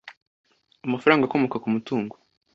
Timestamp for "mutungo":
1.75-2.13